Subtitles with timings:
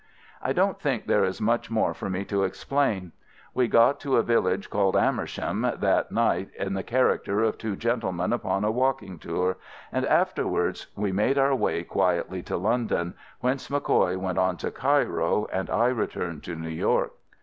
[0.41, 3.11] "I don't think there is much more for me to explain.
[3.53, 8.33] We got to a village called Amersham that night in the character of two gentlemen
[8.33, 9.57] upon a walking tour,
[9.91, 15.45] and afterwards we made our way quietly to London, whence MacCoy went on to Cairo
[15.53, 17.13] and I returned to New York.